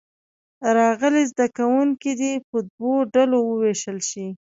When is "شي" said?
4.09-4.27